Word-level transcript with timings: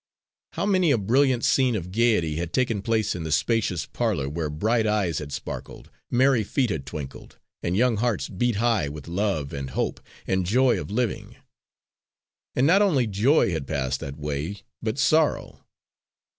How 0.53 0.65
many 0.65 0.89
a 0.89 0.97
brilliant 0.97 1.45
scene 1.45 1.75
of 1.75 1.91
gaiety 1.91 2.37
had 2.37 2.53
taken 2.53 2.81
place 2.81 3.13
in 3.13 3.21
the 3.21 3.31
spacious 3.31 3.85
parlour 3.85 4.27
where 4.27 4.49
bright 4.49 4.87
eyes 4.87 5.19
had 5.19 5.31
sparkled, 5.31 5.91
merry 6.09 6.43
feet 6.43 6.71
had 6.71 6.87
twinkled, 6.87 7.37
and 7.61 7.77
young 7.77 7.97
hearts 7.97 8.27
beat 8.27 8.55
high 8.55 8.89
with 8.89 9.07
love 9.07 9.53
and 9.53 9.69
hope 9.69 9.99
and 10.25 10.43
joy 10.47 10.81
of 10.81 10.89
living! 10.89 11.35
And 12.55 12.65
not 12.65 12.81
only 12.81 13.05
joy 13.05 13.51
had 13.51 13.67
passed 13.67 13.99
that 13.99 14.17
way, 14.17 14.63
but 14.81 14.97
sorrow. 14.97 15.63